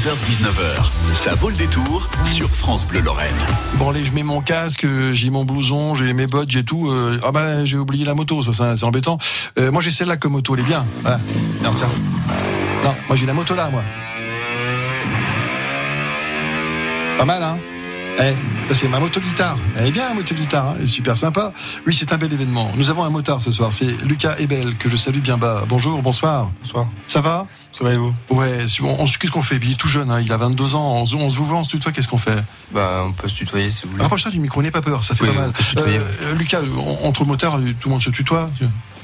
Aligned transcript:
16h-19h, 0.00 1.12
ça 1.12 1.34
vaut 1.34 1.50
le 1.50 1.56
détour 1.56 2.08
sur 2.24 2.48
France 2.48 2.86
Bleu 2.86 3.00
Lorraine. 3.00 3.34
Bon 3.74 3.90
allez, 3.90 4.02
je 4.02 4.12
mets 4.12 4.22
mon 4.22 4.40
casque, 4.40 4.86
j'ai 5.12 5.28
mon 5.28 5.44
blouson, 5.44 5.94
j'ai 5.94 6.14
mes 6.14 6.26
bottes, 6.26 6.50
j'ai 6.50 6.64
tout. 6.64 6.90
euh, 6.90 7.20
ah 7.22 7.32
bah 7.32 7.66
j'ai 7.66 7.76
oublié 7.76 8.06
la 8.06 8.14
moto, 8.14 8.42
ça 8.42 8.76
c'est 8.76 8.84
embêtant. 8.84 9.18
Euh, 9.58 9.70
moi 9.70 9.82
j'ai 9.82 9.90
celle-là 9.90 10.16
comme 10.16 10.32
moto, 10.32 10.54
elle 10.54 10.60
est 10.60 10.66
bien. 10.66 10.86
Voilà. 11.02 11.20
Regarde 11.58 11.76
ça. 11.76 11.86
Non, 12.82 12.94
moi 13.08 13.16
j'ai 13.16 13.26
la 13.26 13.34
moto 13.34 13.54
là, 13.54 13.68
moi. 13.68 13.82
Pas 17.18 17.24
mal, 17.26 17.42
hein? 17.42 17.58
Eh, 18.20 18.32
ça 18.70 18.74
c'est 18.74 18.88
ma 18.88 19.00
moto-guitare. 19.00 19.56
Elle 19.76 19.86
est 19.86 19.90
bien 19.90 20.08
la 20.08 20.14
moto-guitare, 20.14 20.68
hein, 20.68 20.74
elle 20.78 20.84
est 20.84 20.86
super 20.86 21.16
sympa. 21.16 21.52
Oui, 21.86 21.94
c'est 21.94 22.12
un 22.12 22.18
bel 22.18 22.32
événement. 22.32 22.70
Nous 22.76 22.88
avons 22.90 23.02
un 23.04 23.10
motard 23.10 23.40
ce 23.40 23.50
soir, 23.50 23.72
c'est 23.72 23.84
Lucas 24.04 24.36
Ebel, 24.38 24.76
que 24.76 24.88
je 24.88 24.94
salue 24.96 25.18
bien 25.18 25.36
bas. 25.36 25.64
Bonjour, 25.68 26.00
bonsoir. 26.02 26.50
Bonsoir. 26.62 26.86
Ça 27.08 27.20
va? 27.20 27.46
Ça 27.72 27.84
va 27.84 27.92
et 27.92 27.96
vous? 27.96 28.14
Ouais, 28.30 28.64
on, 28.82 29.02
on- 29.02 29.04
qu'est-ce 29.06 29.30
qu'on 29.32 29.42
fait? 29.42 29.56
Il 29.62 29.72
est 29.72 29.74
tout 29.74 29.88
jeune, 29.88 30.10
hein, 30.10 30.20
il 30.20 30.30
a 30.32 30.36
22 30.36 30.74
ans, 30.76 30.98
on, 31.00 31.04
se- 31.06 31.14
on 31.16 31.30
se 31.30 31.36
vous 31.36 31.46
voit, 31.46 31.58
on 31.58 31.62
se 31.62 31.68
tutoie, 31.70 31.90
qu'est-ce 31.92 32.08
qu'on 32.08 32.18
fait? 32.18 32.42
Bah, 32.72 33.02
on 33.06 33.12
peut 33.12 33.28
se 33.28 33.34
tutoyer 33.34 33.70
si 33.72 33.82
vous 33.84 33.90
voulez. 33.92 34.02
Rapproche-toi 34.02 34.30
du 34.30 34.38
micro, 34.40 34.62
n'aie 34.62 34.70
pas 34.70 34.82
peur, 34.82 35.02
ça 35.02 35.14
fait 35.14 35.24
Oui, 35.24 35.34
pas 35.34 35.40
mal. 35.40 35.52
tutoyer, 35.52 35.98
Euh, 36.22 36.34
Lucas, 36.34 36.60
entre 37.04 37.24
motards, 37.24 37.56
euh, 37.58 37.72
tout 37.80 37.88
le 37.88 37.90
monde 37.92 38.02
se 38.02 38.10
tutoie 38.10 38.50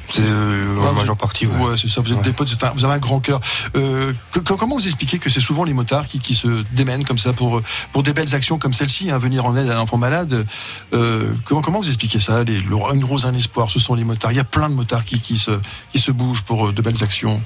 C'est 0.08 0.22
euh, 0.24 0.78
en 0.80 0.92
majeure 0.92 1.16
partie, 1.16 1.46
ouais. 1.46 1.56
Ouais, 1.70 1.76
c'est 1.76 1.88
ça, 1.88 2.00
vous 2.00 2.10
êtes 2.12 2.18
Ouais. 2.18 2.22
des 2.24 2.32
potes, 2.32 2.56
un- 2.62 2.70
vous 2.70 2.84
avez 2.84 2.94
un 2.94 2.98
grand 2.98 3.18
cœur. 3.20 3.40
Euh, 3.74 4.12
que- 4.32 4.38
que- 4.38 4.54
comment 4.54 4.76
vous 4.76 4.86
expliquez 4.86 5.18
que 5.18 5.28
c'est 5.30 5.40
souvent 5.40 5.64
les 5.64 5.72
motards 5.74 6.06
qui, 6.06 6.20
qui 6.20 6.34
se 6.34 6.62
démènent 6.72 7.04
comme 7.04 7.18
ça 7.18 7.32
pour, 7.32 7.60
pour 7.92 8.02
des 8.02 8.12
belles 8.12 8.34
actions 8.34 8.58
comme 8.58 8.72
celle-ci, 8.72 9.10
hein, 9.10 9.18
venir 9.18 9.44
en 9.46 9.56
aide 9.56 9.68
à 9.68 9.76
un 9.76 9.80
enfant 9.80 9.96
malade 9.98 10.46
euh, 10.94 11.32
comment, 11.44 11.60
comment 11.60 11.80
vous 11.80 11.88
expliquez 11.88 12.20
ça 12.20 12.44
les, 12.44 12.58
Une 12.60 13.04
rose, 13.04 13.26
un 13.26 13.34
espoir, 13.34 13.70
ce 13.70 13.80
sont 13.80 13.94
les 13.94 14.04
motards. 14.04 14.30
Il 14.32 14.36
y 14.36 14.40
a 14.40 14.44
plein 14.44 14.68
de 14.70 14.74
motards 14.74 15.04
qui, 15.04 15.20
qui, 15.20 15.38
se, 15.38 15.50
qui 15.92 15.98
se 15.98 16.10
bougent 16.12 16.42
pour 16.42 16.68
euh, 16.68 16.72
de 16.72 16.82
belles 16.82 17.02
actions. 17.02 17.42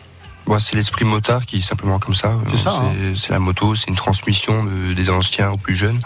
Bon, 0.47 0.59
c'est 0.59 0.75
l'esprit 0.77 1.05
motard 1.05 1.47
qui 1.47 1.57
est 1.57 1.61
simplement 1.61 1.99
comme 1.99 2.15
ça. 2.15 2.37
C'est 2.49 2.57
ça, 2.57 2.73
hein. 2.73 2.93
C'est 3.17 3.27
c'est 3.27 3.31
la 3.33 3.39
moto, 3.39 3.75
c'est 3.75 3.89
une 3.89 3.97
transmission 3.97 4.65
de- 4.65 4.93
des 4.95 5.09
anciens 5.11 5.51
aux 5.51 5.57
plus 5.59 5.77
jeunes. 5.77 6.01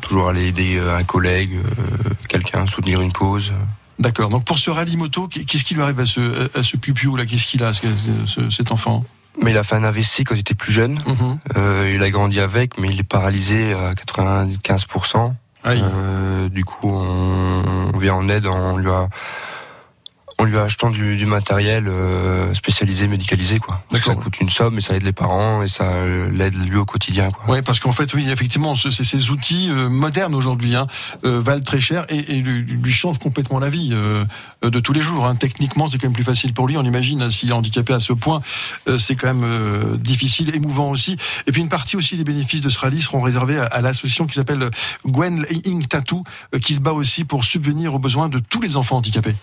Toujours 0.00 0.28
aller 0.28 0.46
aider 0.48 0.78
un 0.80 1.02
collègue, 1.04 1.58
quelqu'un, 2.28 2.66
soutenir 2.66 3.00
une 3.00 3.12
cause. 3.12 3.52
D'accord. 4.04 4.28
Donc 4.28 4.44
pour 4.44 4.58
ce 4.58 4.70
rallye 4.70 4.96
moto, 4.96 5.26
qu'est-ce 5.28 5.64
qui 5.64 5.74
lui 5.74 5.82
arrive 5.82 5.98
à 6.00 6.04
ce, 6.04 6.48
à 6.58 6.62
ce 6.62 6.76
pupio 6.76 7.16
là? 7.16 7.26
Qu'est-ce 7.26 7.46
qu'il 7.46 7.62
a, 7.64 7.72
ce- 7.72 7.86
ce- 8.26 8.50
cet 8.50 8.70
enfant? 8.70 9.04
Mais 9.42 9.50
il 9.50 9.58
a 9.58 9.64
fait 9.64 9.74
un 9.74 9.82
AVC 9.82 10.22
quand 10.24 10.34
il 10.36 10.40
était 10.40 10.54
plus 10.54 10.72
jeune. 10.72 11.00
Mhm. 11.06 11.38
Euh, 11.56 11.92
il 11.94 12.02
a 12.04 12.10
grandi 12.10 12.38
avec, 12.40 12.78
mais 12.78 12.88
il 12.88 13.00
est 13.00 13.02
paralysé 13.02 13.72
à 13.72 13.92
95%. 13.94 15.34
Aïe. 15.64 15.82
Euh, 15.82 16.48
du 16.48 16.64
coup, 16.64 16.88
on, 16.88 17.62
on 17.94 17.98
vient 17.98 18.14
en 18.14 18.28
aide, 18.28 18.46
on 18.46 18.76
lui 18.76 18.90
a, 18.90 19.08
on 20.44 20.46
lui 20.46 20.58
achetant 20.58 20.90
du, 20.90 21.16
du 21.16 21.24
matériel 21.24 21.88
euh, 21.88 22.52
spécialisé, 22.52 23.08
médicalisé, 23.08 23.58
quoi. 23.58 23.82
Parce 23.90 24.02
que 24.04 24.10
Ça 24.10 24.14
coûte 24.16 24.38
une 24.40 24.50
somme, 24.50 24.74
mais 24.74 24.80
ça 24.82 24.94
aide 24.94 25.02
les 25.02 25.12
parents 25.12 25.62
et 25.62 25.68
ça 25.68 25.84
euh, 25.92 26.30
l'aide 26.30 26.54
lui 26.54 26.76
au 26.76 26.84
quotidien. 26.84 27.30
Ouais, 27.48 27.62
parce 27.62 27.80
qu'en 27.80 27.92
fait, 27.92 28.12
oui, 28.12 28.28
effectivement, 28.30 28.74
ce- 28.74 28.90
ces 28.90 29.30
outils 29.30 29.70
euh, 29.70 29.88
modernes 29.88 30.34
aujourd'hui 30.34 30.76
hein, 30.76 30.86
valent 31.22 31.62
très 31.64 31.80
cher 31.80 32.04
et, 32.10 32.18
et 32.36 32.42
lui, 32.42 32.60
lui 32.62 32.92
changent 32.92 33.18
complètement 33.18 33.58
la 33.58 33.70
vie 33.70 33.88
de 33.90 34.80
tous 34.80 34.92
les 34.92 35.00
jours. 35.00 35.26
Hein. 35.26 35.34
Techniquement, 35.36 35.86
c'est 35.86 35.96
quand 35.98 36.06
même 36.06 36.12
plus 36.12 36.24
facile 36.24 36.52
pour 36.52 36.68
lui. 36.68 36.76
On 36.76 36.84
imagine 36.84 37.22
hein, 37.22 37.30
s'il 37.30 37.48
est 37.48 37.52
handicapé 37.54 37.94
à 37.94 38.00
ce 38.00 38.12
point, 38.12 38.42
c'est 38.98 39.16
quand 39.16 39.32
même 39.32 39.96
difficile, 39.96 40.54
émouvant 40.54 40.90
aussi. 40.90 41.16
Et 41.46 41.52
puis 41.52 41.62
une 41.62 41.68
partie 41.70 41.96
aussi 41.96 42.16
des 42.16 42.24
bénéfices 42.24 42.60
de 42.60 42.68
ce 42.68 42.78
rallye 42.78 43.00
seront 43.02 43.22
réservés 43.22 43.58
à, 43.58 43.64
à 43.64 43.80
l'association 43.80 44.26
qui 44.26 44.34
s'appelle 44.34 44.70
Gwen 45.06 45.44
Ing 45.64 45.86
Tattoo, 45.86 46.22
qui 46.62 46.74
se 46.74 46.80
bat 46.80 46.92
aussi 46.92 47.24
pour 47.24 47.44
subvenir 47.44 47.94
aux 47.94 47.98
besoins 47.98 48.28
de 48.28 48.38
tous 48.38 48.60
les 48.60 48.76
enfants 48.76 48.96
handicapés. 48.98 49.34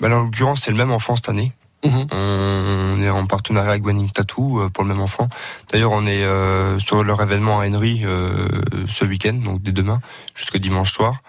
Bah, 0.00 0.08
en 0.08 0.24
l'occurrence, 0.24 0.62
c'est 0.62 0.70
le 0.70 0.76
même 0.76 0.90
enfant 0.90 1.16
cette 1.16 1.28
année. 1.28 1.52
Mhm. 1.84 2.06
On 2.12 3.02
est 3.02 3.10
en 3.10 3.26
partenariat 3.26 3.70
avec 3.72 3.84
Winning 3.84 4.10
Tattoo 4.10 4.60
euh, 4.60 4.68
pour 4.68 4.84
le 4.84 4.90
même 4.90 5.00
enfant. 5.00 5.28
D'ailleurs, 5.72 5.90
on 5.92 6.06
est 6.06 6.24
euh, 6.24 6.78
sur 6.78 7.02
leur 7.02 7.20
événement 7.20 7.60
à 7.60 7.66
Henry 7.66 8.02
euh, 8.04 8.48
ce 8.86 9.04
week-end, 9.04 9.34
donc 9.34 9.62
dès 9.62 9.72
demain 9.72 9.98
jusqu'au 10.36 10.58
dimanche 10.58 10.92
soir. 10.92 11.22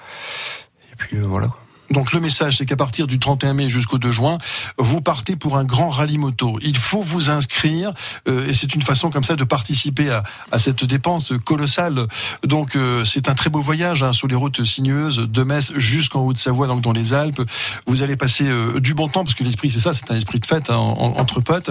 Et 0.91 0.95
puis 0.95 1.17
euh, 1.17 1.23
voilà. 1.25 1.49
Donc 1.93 2.11
le 2.11 2.19
message, 2.19 2.57
c'est 2.57 2.65
qu'à 2.65 2.75
partir 2.75 3.05
du 3.07 3.19
31 3.19 3.53
mai 3.53 3.69
jusqu'au 3.69 3.97
2 3.99 4.11
juin, 4.11 4.37
vous 4.79 4.99
partez 5.01 5.35
pour 5.35 5.57
un 5.57 5.63
grand 5.63 5.89
rallye 5.89 6.17
moto. 6.17 6.57
Il 6.61 6.75
faut 6.75 7.01
vous 7.03 7.29
inscrire 7.29 7.93
euh, 8.27 8.47
et 8.47 8.53
c'est 8.53 8.73
une 8.73 8.81
façon 8.81 9.11
comme 9.11 9.23
ça 9.23 9.35
de 9.35 9.43
participer 9.43 10.09
à, 10.09 10.23
à 10.51 10.57
cette 10.57 10.83
dépense 10.83 11.33
colossale. 11.45 12.07
Donc 12.43 12.75
euh, 12.75 13.05
c'est 13.05 13.29
un 13.29 13.35
très 13.35 13.49
beau 13.51 13.61
voyage 13.61 14.01
hein, 14.01 14.11
sur 14.11 14.27
les 14.27 14.35
routes 14.35 14.63
sinueuses 14.63 15.17
de 15.17 15.43
Metz 15.43 15.71
jusqu'en 15.75 16.21
Haute-Savoie, 16.25 16.65
donc 16.67 16.81
dans 16.81 16.93
les 16.93 17.13
Alpes. 17.13 17.41
Vous 17.85 18.01
allez 18.01 18.15
passer 18.15 18.45
euh, 18.49 18.79
du 18.79 18.93
bon 18.95 19.07
temps 19.07 19.23
parce 19.23 19.35
que 19.35 19.43
l'esprit 19.43 19.69
c'est 19.69 19.79
ça, 19.79 19.93
c'est 19.93 20.09
un 20.09 20.15
esprit 20.15 20.39
de 20.39 20.45
fête 20.47 20.71
hein, 20.71 20.75
en- 20.77 21.13
entre 21.19 21.41
potes. 21.41 21.69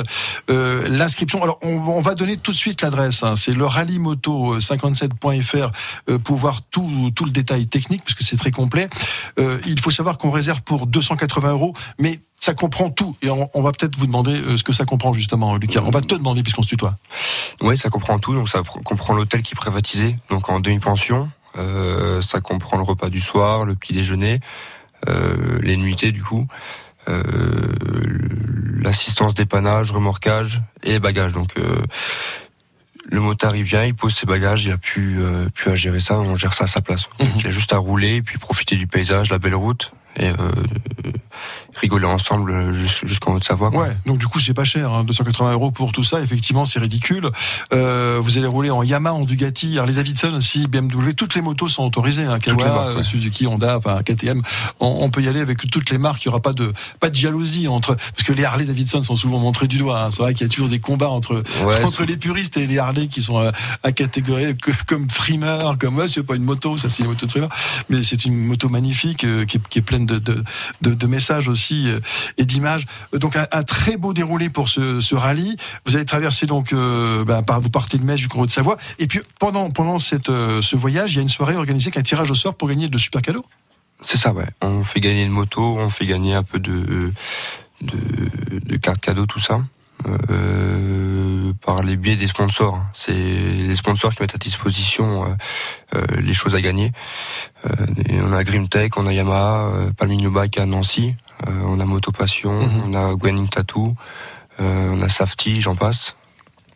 L'inscription, 0.48 1.42
alors 1.42 1.58
on, 1.62 1.80
va- 1.80 1.92
on 1.92 2.00
va 2.00 2.14
donner 2.14 2.36
tout 2.36 2.52
de 2.52 2.56
suite 2.56 2.82
l'adresse. 2.82 3.22
hein. 3.22 3.34
c'est 3.36 3.54
le 3.54 3.66
rallye 3.66 3.98
moto 3.98 4.58
57.fr 4.58 5.70
euh, 6.10 6.18
pour 6.18 6.36
voir 6.36 6.60
tout, 6.70 7.10
tout 7.14 7.24
le 7.24 7.30
détail 7.32 7.66
technique 7.66 8.02
parce 8.04 8.14
que 8.14 8.24
c'est 8.24 8.36
très 8.36 8.50
complet. 8.50 8.88
Il 9.66 9.80
faut 9.80 9.90
savoir 9.90 10.11
qu'on 10.18 10.30
réserve 10.30 10.62
pour 10.62 10.86
280 10.86 11.50
euros, 11.52 11.74
mais 11.98 12.20
ça 12.38 12.54
comprend 12.54 12.90
tout. 12.90 13.16
Et 13.22 13.30
on, 13.30 13.48
on 13.54 13.62
va 13.62 13.70
peut-être 13.72 13.96
vous 13.96 14.06
demander 14.06 14.32
euh, 14.34 14.56
ce 14.56 14.62
que 14.64 14.72
ça 14.72 14.84
comprend 14.84 15.12
justement, 15.12 15.56
Lucas. 15.56 15.80
On 15.84 15.90
va 15.90 16.00
te 16.00 16.14
demander 16.14 16.42
puisqu'on 16.42 16.62
se 16.62 16.68
tutoie. 16.68 16.96
Oui, 17.60 17.76
ça 17.78 17.88
comprend 17.90 18.18
tout. 18.18 18.34
Donc 18.34 18.48
ça 18.48 18.60
pr- 18.62 18.82
comprend 18.82 19.14
l'hôtel 19.14 19.42
qui 19.42 19.54
est 19.54 19.56
privatisé, 19.56 20.16
donc 20.30 20.48
en 20.48 20.58
demi-pension. 20.60 21.30
Euh, 21.56 22.22
ça 22.22 22.40
comprend 22.40 22.76
le 22.78 22.82
repas 22.82 23.10
du 23.10 23.20
soir, 23.20 23.64
le 23.64 23.74
petit 23.74 23.92
déjeuner, 23.92 24.40
euh, 25.08 25.58
les 25.62 25.76
nuitées 25.76 26.10
du 26.10 26.22
coup, 26.22 26.46
euh, 27.08 27.22
l'assistance 28.82 29.34
dépannage, 29.34 29.90
remorquage 29.90 30.62
et 30.82 30.98
bagages. 30.98 31.32
Donc 31.32 31.56
euh, 31.58 31.82
le 33.04 33.20
motard 33.20 33.54
il 33.56 33.62
vient, 33.64 33.84
il 33.84 33.94
pose 33.94 34.14
ses 34.14 34.26
bagages, 34.26 34.64
il 34.64 34.72
a 34.72 34.78
pu 34.78 35.16
euh, 35.20 35.48
à 35.66 35.74
gérer 35.76 36.00
ça, 36.00 36.18
on 36.18 36.36
gère 36.36 36.54
ça 36.54 36.64
à 36.64 36.68
sa 36.68 36.80
place. 36.80 37.04
Mhm. 37.20 37.28
il 37.40 37.46
a 37.46 37.50
juste 37.50 37.72
à 37.72 37.78
rouler, 37.78 38.22
puis 38.22 38.38
profiter 38.38 38.76
du 38.76 38.86
paysage, 38.86 39.30
la 39.30 39.38
belle 39.38 39.54
route 39.54 39.92
et 40.16 40.28
euh, 40.30 41.12
rigoler 41.76 42.06
ensemble 42.06 42.74
jus- 42.74 43.00
jusqu'en 43.06 43.34
Haute-Savoie. 43.34 43.70
Ouais, 43.70 43.96
donc 44.06 44.18
du 44.18 44.26
coup 44.26 44.40
c'est 44.40 44.54
pas 44.54 44.64
cher, 44.64 44.92
hein, 44.92 45.04
280 45.04 45.52
euros 45.52 45.70
pour 45.70 45.92
tout 45.92 46.02
ça. 46.04 46.20
Effectivement, 46.20 46.64
c'est 46.64 46.78
ridicule. 46.78 47.30
Euh, 47.72 48.18
vous 48.22 48.38
allez 48.38 48.46
rouler 48.46 48.70
en 48.70 48.82
Yamaha, 48.82 49.14
en 49.14 49.24
Ducati, 49.24 49.78
Harley 49.78 49.94
Davidson 49.94 50.34
aussi, 50.34 50.66
BMW. 50.66 51.14
Toutes 51.14 51.34
les 51.34 51.42
motos 51.42 51.68
sont 51.68 51.84
autorisées. 51.84 52.24
Hein, 52.24 52.38
Kawa, 52.38 52.64
marques, 52.64 52.88
ouais. 52.94 53.00
euh, 53.00 53.02
Suzuki, 53.02 53.46
Honda, 53.46 53.76
enfin 53.78 54.02
KTM. 54.02 54.42
On, 54.80 54.98
on 55.00 55.10
peut 55.10 55.22
y 55.22 55.28
aller 55.28 55.40
avec 55.40 55.68
toutes 55.70 55.90
les 55.90 55.98
marques. 55.98 56.22
Il 56.24 56.26
y 56.26 56.28
aura 56.28 56.40
pas 56.40 56.52
de 56.52 56.72
pas 57.00 57.10
de 57.10 57.14
jalousie 57.14 57.68
entre 57.68 57.94
parce 57.96 58.22
que 58.24 58.32
les 58.32 58.44
Harley 58.44 58.64
Davidson 58.64 59.02
sont 59.02 59.16
souvent 59.16 59.38
montrés 59.38 59.68
du 59.68 59.78
doigt. 59.78 60.02
hein. 60.04 60.10
C'est 60.10 60.22
vrai 60.22 60.34
qu'il 60.34 60.46
y 60.46 60.50
a 60.50 60.52
toujours 60.52 60.68
des 60.68 60.80
combats 60.80 61.08
entre 61.10 61.42
Ouais, 61.64 61.82
entre 61.84 62.04
les 62.04 62.16
puristes 62.16 62.56
et 62.56 62.66
les 62.66 62.78
Harley 62.78 63.06
qui 63.08 63.22
sont 63.22 63.38
à, 63.38 63.52
à 63.82 63.92
catégorie 63.92 64.56
que- 64.56 64.70
comme 64.86 65.08
frimeur, 65.08 65.76
comme 65.78 65.96
ouais, 65.96 66.08
c'est 66.08 66.22
pas 66.22 66.34
une 66.36 66.44
moto, 66.44 66.76
ça 66.76 66.88
c'est 66.88 67.02
une 67.02 67.08
moto 67.08 67.26
de 67.26 67.32
mais 67.88 68.02
c'est 68.02 68.24
une 68.24 68.36
moto 68.36 68.68
magnifique 68.68 69.24
euh, 69.24 69.44
qui, 69.44 69.56
est, 69.56 69.68
qui 69.68 69.78
est 69.78 69.82
pleine 69.82 70.06
de, 70.06 70.18
de, 70.18 70.42
de, 70.82 70.94
de 70.94 71.06
messages 71.06 71.48
aussi 71.48 71.61
euh, 71.70 72.00
et 72.38 72.44
d'images. 72.44 72.84
Donc 73.12 73.36
un, 73.36 73.62
très 73.62 73.96
beau 73.96 74.12
déroulé 74.12 74.50
pour 74.50 74.68
ce, 74.68 75.14
rallye. 75.14 75.56
Vous 75.84 75.96
allez 75.96 76.04
traverser 76.04 76.46
donc, 76.46 76.72
euh, 76.72 77.24
ben, 77.24 77.42
vous 77.60 77.70
partez 77.70 77.98
de 77.98 78.04
Metz 78.04 78.18
jusqu'en 78.18 78.40
Haute-Savoie, 78.40 78.76
et 78.98 79.06
puis 79.06 79.20
pendant 79.38 79.70
pendant 79.70 79.98
cette, 79.98 80.28
euh, 80.28 80.62
ce 80.62 80.76
voyage, 80.76 81.12
il 81.12 81.16
y 81.16 81.18
a 81.18 81.22
une 81.22 81.28
soirée 81.28 81.56
organisée 81.56 81.88
avec 81.88 81.98
un 81.98 82.02
tirage 82.02 82.30
au 82.30 82.34
sort 82.34 82.54
pour 82.54 82.68
gagner 82.68 82.88
de 82.88 82.98
super 82.98 83.22
cadeaux. 83.22 83.44
C'est 84.02 84.18
ça, 84.18 84.32
ouais. 84.32 84.46
On 84.62 84.84
fait 84.84 85.00
gagner 85.00 85.22
une 85.22 85.30
moto, 85.30 85.62
on 85.62 85.88
fait 85.88 86.06
gagner 86.06 86.34
un 86.34 86.42
peu 86.42 86.58
de, 86.58 87.12
de, 87.80 88.76
cartes 88.76 89.00
cadeaux, 89.00 89.26
tout 89.26 89.38
ça. 89.40 89.60
Euh, 90.30 91.52
par 91.64 91.84
les 91.84 91.94
biais 91.94 92.16
des 92.16 92.26
sponsors. 92.26 92.80
C'est 92.92 93.12
les 93.12 93.76
sponsors 93.76 94.12
qui 94.14 94.22
mettent 94.22 94.34
à 94.34 94.38
disposition 94.38 95.36
les 96.18 96.32
choses 96.32 96.56
à 96.56 96.60
gagner. 96.60 96.90
On 98.10 98.32
a 98.32 98.42
Grimtech, 98.42 98.96
on 98.96 99.06
a 99.06 99.12
Yamaha, 99.12 99.70
Palmino 99.96 100.30
Bike 100.32 100.58
à 100.58 100.66
Nancy, 100.66 101.14
on 101.47 101.80
a 101.80 101.84
Moto 101.84 102.12
Passion, 102.12 102.50
Mhm. 102.62 102.84
on 102.86 102.94
a 102.94 103.16
Gwenning 103.16 103.48
Tattoo, 103.48 103.94
euh, 104.60 104.92
on 104.94 105.03
a 105.03 105.08
Safety, 105.08 105.60
j'en 105.60 105.75
passe. 105.76 106.14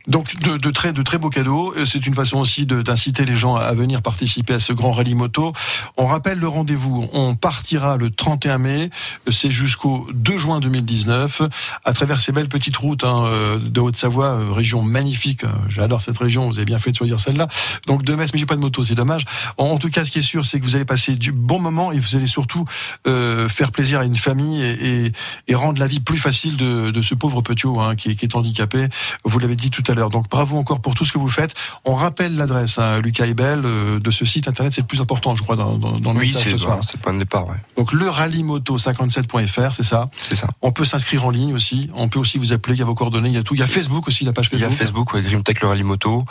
Donc 0.06 0.39
de, 0.41 0.56
de 0.56 0.71
très 0.71 0.93
de 0.93 1.03
très 1.03 1.19
beaux 1.19 1.31
cadeaux. 1.31 1.75
Euh, 1.76 1.85
C'est 1.85 2.06
une 2.06 2.14
façon 2.14 2.38
aussi 2.38 2.64
d'inciter 2.67 3.25
les 3.25 3.37
gens 3.37 3.56
à 3.56 3.73
venir 3.75 4.03
participer 4.03 4.55
à 4.55 4.61
ce 4.61 4.73
grand 4.73 4.93
rallye 4.93 5.14
moto. 5.14 5.53
On 5.97 6.06
rappelle 6.06 6.38
le 6.38 6.49
rendez-vous. 6.49 7.08
On 7.12 7.35
partira 7.35 7.97
le 7.97 8.11
31 8.11 8.58
mai. 8.58 8.91
Euh, 9.29 9.32
C'est 9.32 9.50
jusqu'au 9.50 10.06
2 10.14 10.38
juin 10.38 10.61
2019 10.61 11.43
à 11.85 11.93
travers 11.93 12.20
ces 12.20 12.32
belles 12.32 12.49
petites 12.49 12.76
routes 12.76 13.03
hein, 13.05 13.25
euh, 13.25 13.58
de 13.58 13.81
Haute-Savoie, 13.81 14.53
région 14.55 14.82
magnifique. 14.82 15.43
Euh, 15.44 15.49
J'adore 15.69 16.00
cette 16.00 16.19
région. 16.19 16.47
Vous 16.49 16.59
avez 16.59 16.64
bien 16.67 16.79
fait 16.79 16.93
de 16.93 16.97
choisir 16.97 17.19
celle-là. 17.19 17.49
Donc 17.87 18.05
de 18.05 18.14
Metz, 18.14 18.31
mais 18.32 18.38
j'ai 18.38 18.47
pas 18.47 18.55
de 18.56 18.61
moto, 18.61 18.85
c'est 18.85 18.94
dommage. 18.94 19.25
En, 19.59 19.76
tout 19.79 19.91
cas, 19.91 20.05
ce 20.05 20.11
qui 20.12 20.20
est 20.20 20.23
sûr, 20.23 20.44
c'est 20.47 20.61
que 20.61 20.64
vous 20.64 20.76
allez 20.76 20.85
passer 20.85 21.17
du 21.17 21.32
bon 21.32 21.59
moment 21.59 21.91
et 21.93 21.99
vous 21.99 22.14
allez 22.14 22.26
surtout 22.26 22.64
euh, 23.09 23.49
faire 23.49 23.73
plaisir 23.73 24.00
à 24.00 24.05
une 24.05 24.17
famille 24.17 24.62
et, 24.62 25.06
et- 25.06 25.12
et 25.49 25.55
rendre 25.55 25.79
la 25.81 25.87
vie 25.88 26.00
plus 26.00 26.19
facile 26.19 26.56
de, 26.56 26.91
de 26.91 27.02
ce 27.02 27.14
pauvre 27.14 27.41
petit 27.43 27.67
hein, 27.67 27.94
qui, 27.97 28.14
qui 28.17 28.25
est 28.25 28.35
handicapé. 28.37 28.88
Vous 29.25 29.38
l'avez 29.38 29.56
dit 29.56 29.70
tout 29.70 29.82
à 29.88 29.94
l'heure 29.94 29.95
l'heure. 29.96 30.10
Donc 30.10 30.28
bravo 30.31 30.56
encore 30.56 30.81
pour 30.81 30.94
tout 30.94 31.04
ce 31.04 31.12
que 31.12 31.19
vous 31.19 31.28
faites. 31.28 31.54
On 31.84 31.94
rappelle 31.96 32.37
l'adresse, 32.37 32.78
hein, 32.78 33.00
Lucas 33.00 33.26
Ebel, 33.26 33.62
euh, 33.64 33.98
de 33.98 34.10
ce 34.10 34.25
site 34.25 34.46
internet. 34.48 34.72
C'est 34.72 34.82
le 34.82 34.87
plus 34.87 35.00
important, 35.00 35.34
je 35.34 35.43
crois, 35.43 35.56
dans, 35.56 35.76
dans, 35.76 35.98
dans 35.98 36.12
le 36.12 36.19
Oui, 36.19 36.26
message 36.28 36.43
c'est 36.44 36.50
ce 36.50 36.56
soir. 36.58 36.76
bah, 36.78 36.82
c'est 36.87 36.94
le 36.96 37.00
point 37.02 37.14
de 37.14 37.19
départ, 37.19 37.46
ouais. 37.48 37.56
Donc 37.76 37.93
le 37.93 38.06
rallymoto57.fr, 38.08 39.72
c'est 39.72 39.82
ça. 39.82 40.08
C'est 40.22 40.37
ça. 40.37 40.48
On 40.62 40.72
peut 40.72 40.84
s'inscrire 40.84 41.25
en 41.25 41.31
ligne 41.31 41.54
aussi. 41.54 41.90
On 41.94 42.08
peut 42.08 42.19
aussi 42.19 42.38
vous 42.38 42.52
appeler. 42.52 42.75
Il 42.76 42.78
y 42.78 42.82
a 42.82 42.87
vos 42.87 42.94
coordonnées, 42.94 43.28
il 43.28 43.34
y 43.34 43.38
a 43.38 43.43
tout. 43.43 43.54
Il 43.54 43.60
y 43.60 43.62
a 43.62 43.66
Facebook 43.66 44.06
aussi, 44.08 44.25
la 44.25 44.32
page 44.32 44.48
Il 44.52 44.58
y 44.58 44.60
Facebook. 44.60 44.72
a 44.75 44.76
Facebook, 44.76 45.14
ouais, 45.14 45.22
Grimtech 45.22 45.60
le 45.60 45.69
rallye 45.69 45.82
moto. 45.82 46.25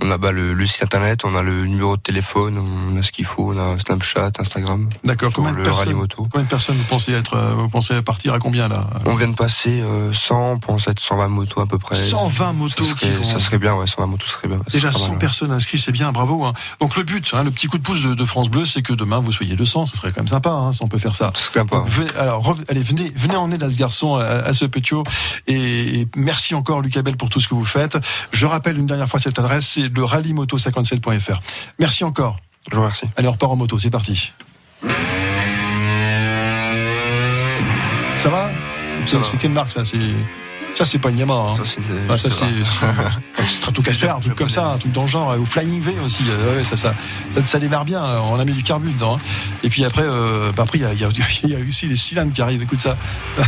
On 0.00 0.10
a 0.10 0.18
bah, 0.18 0.32
le, 0.32 0.54
le 0.54 0.66
site 0.66 0.82
internet, 0.82 1.24
on 1.24 1.36
a 1.36 1.42
le 1.42 1.64
numéro 1.66 1.96
de 1.96 2.02
téléphone, 2.02 2.58
on 2.58 2.98
a 2.98 3.02
ce 3.02 3.12
qu'il 3.12 3.24
faut, 3.24 3.52
on 3.54 3.58
a 3.58 3.78
Snapchat, 3.78 4.32
Instagram. 4.38 4.88
D'accord. 5.04 5.32
Combien 5.34 5.52
de 5.52 5.56
le 5.58 5.62
personnes 5.62 5.92
moto. 5.94 6.26
Combien 6.30 6.44
de 6.44 6.48
personnes 6.50 6.76
vous 6.76 6.84
pensez 6.84 7.12
être 7.12 7.34
euh, 7.34 7.54
Vous 7.56 7.68
pensez 7.68 8.00
partir 8.02 8.34
à 8.34 8.38
combien 8.38 8.68
là 8.68 8.86
On 9.06 9.14
vient 9.14 9.28
de 9.28 9.34
passer 9.34 9.80
euh, 9.80 10.12
100, 10.12 10.52
on 10.52 10.58
pense 10.58 10.86
être 10.88 11.00
120 11.00 11.28
motos 11.28 11.60
à 11.60 11.66
peu 11.66 11.78
près. 11.78 11.94
120 11.96 12.52
motos 12.52 12.84
ça 12.84 12.94
qui 12.94 13.06
serait, 13.06 13.14
vont. 13.16 13.24
ça 13.24 13.38
serait 13.38 13.58
bien, 13.58 13.74
ouais, 13.74 13.86
120 13.86 14.06
motos 14.06 14.26
serait 14.26 14.48
bien. 14.48 14.58
Déjà 14.72 14.90
serait 14.90 14.92
pas 14.92 14.98
100 14.98 15.00
mal, 15.04 15.12
ouais. 15.12 15.18
personnes 15.18 15.52
inscrites, 15.52 15.80
c'est 15.84 15.92
bien, 15.92 16.12
bravo. 16.12 16.44
hein. 16.44 16.52
Donc 16.80 16.96
le 16.96 17.02
but, 17.04 17.30
hein, 17.34 17.44
le 17.44 17.50
petit 17.50 17.66
coup 17.68 17.78
de 17.78 17.82
pouce 17.82 18.02
de, 18.02 18.14
de 18.14 18.24
France 18.24 18.48
Bleu, 18.50 18.64
c'est 18.64 18.82
que 18.82 18.92
demain 18.92 19.20
vous 19.20 19.32
soyez 19.32 19.56
200. 19.56 19.86
Ce 19.86 19.96
serait 19.96 20.10
quand 20.10 20.20
même 20.20 20.28
sympa 20.28 20.50
hein, 20.50 20.72
si 20.72 20.82
on 20.82 20.88
peut 20.88 20.98
faire 20.98 21.14
ça. 21.14 21.32
Bien 21.54 21.66
pas. 21.66 21.76
Donc, 21.78 21.88
venez- 21.88 22.14
alors, 22.18 22.54
allez, 22.68 22.82
venez, 22.82 23.12
venez 23.16 23.36
en 23.36 23.50
aide 23.52 23.62
à 23.62 23.70
ce 23.70 23.76
garçon, 23.76 24.16
à, 24.16 24.24
à 24.24 24.52
ce 24.54 24.64
petit 24.64 24.82
et, 25.46 26.00
et 26.00 26.08
merci 26.16 26.54
encore, 26.54 26.80
Lucas 26.80 27.02
Bell, 27.02 27.16
pour 27.16 27.28
tout 27.28 27.40
ce 27.40 27.46
que 27.48 27.54
vous 27.54 27.64
faites. 27.64 27.96
Je 28.32 28.46
rappelle 28.46 28.76
une 28.78 28.86
dernière 28.86 29.08
fois 29.08 29.20
cette 29.20 29.38
adresse, 29.38 29.78
c'est 29.82 29.96
le 29.96 30.04
rallymoto57.fr. 30.04 31.40
Merci 31.78 32.04
encore. 32.04 32.38
Je 32.70 32.76
vous 32.76 32.82
remercie. 32.82 33.06
Allez, 33.16 33.28
on 33.28 33.32
repart 33.32 33.52
en 33.52 33.56
moto, 33.56 33.78
c'est 33.78 33.90
parti. 33.90 34.32
Ça 38.16 38.30
va? 38.30 38.50
C'est 39.04 39.16
va. 39.16 39.24
c'est 39.24 39.36
quelle 39.38 39.50
marque 39.50 39.72
ça? 39.72 39.84
C'est 39.84 39.98
ça, 40.74 40.84
c'est 40.84 40.98
pas 40.98 41.10
une 41.10 41.18
Yamaha. 41.18 41.50
hein. 41.50 41.54
Ça, 41.56 41.62
c'est, 41.64 41.80
Ah, 42.08 42.16
c'est 42.18 42.30
Stratocaster, 43.46 44.08
un 44.16 44.20
truc 44.20 44.34
comme 44.34 44.48
ça, 44.48 44.68
un 44.72 44.78
truc 44.78 44.92
dans 44.92 45.02
le 45.02 45.08
genre, 45.08 45.36
ou 45.38 45.44
Flying 45.44 45.80
V 45.80 45.94
aussi. 46.04 46.22
euh, 46.28 46.56
ouais, 46.58 46.64
ça, 46.64 46.76
ça, 46.76 46.94
ça, 47.34 47.44
ça 47.44 47.58
démarre 47.58 47.84
bien. 47.84 48.04
euh, 48.04 48.18
On 48.20 48.38
a 48.38 48.44
mis 48.44 48.52
du 48.52 48.62
carbu 48.62 48.90
dedans. 48.92 49.16
hein. 49.16 49.20
Et 49.62 49.68
puis 49.68 49.84
après, 49.84 50.02
euh, 50.04 50.50
bah 50.56 50.62
après, 50.64 50.78
y 50.78 50.82
y 50.82 50.84
il 51.44 51.50
y 51.50 51.54
a 51.54 51.58
aussi 51.68 51.86
les 51.86 51.96
cylindres 51.96 52.32
qui 52.32 52.40
arrivent. 52.42 52.62
Écoute 52.62 52.80
ça, 52.80 52.96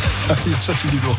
ça 0.60 0.74
c'est 0.74 0.90
du 0.90 0.98
lourd. 1.00 1.16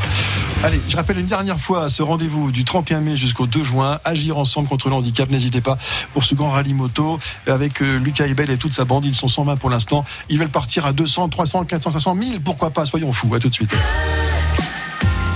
Allez, 0.63 0.79
je 0.87 0.95
rappelle 0.95 1.19
une 1.19 1.25
dernière 1.25 1.59
fois 1.59 1.89
ce 1.89 2.01
rendez-vous 2.01 2.51
du 2.51 2.63
31 2.63 3.01
mai 3.01 3.17
jusqu'au 3.17 3.47
2 3.47 3.63
juin. 3.63 3.99
Agir 4.05 4.37
ensemble 4.37 4.67
contre 4.69 4.89
le 4.89 4.95
handicap. 4.95 5.29
N'hésitez 5.29 5.61
pas 5.61 5.77
pour 6.13 6.23
ce 6.23 6.35
grand 6.35 6.49
rallye 6.51 6.73
moto 6.73 7.19
avec 7.47 7.81
euh, 7.81 7.97
Lucas 7.99 8.25
Ebel 8.27 8.49
et 8.51 8.57
toute 8.57 8.73
sa 8.73 8.85
bande. 8.85 9.05
Ils 9.05 9.15
sont 9.15 9.27
120 9.27 9.57
pour 9.57 9.69
l'instant. 9.69 10.05
Ils 10.29 10.37
veulent 10.39 10.49
partir 10.49 10.85
à 10.85 10.93
200, 10.93 11.29
300, 11.29 11.65
400, 11.65 11.91
500, 11.91 12.15
1000. 12.15 12.41
Pourquoi 12.41 12.69
pas 12.69 12.85
Soyons 12.85 13.11
fous. 13.11 13.33
À 13.35 13.39
tout 13.39 13.49
de 13.49 13.53
suite. 13.53 13.73